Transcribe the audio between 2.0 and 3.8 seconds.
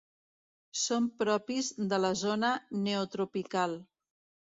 la zona Neotropical.